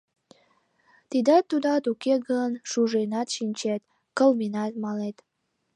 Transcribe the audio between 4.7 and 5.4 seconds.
малет.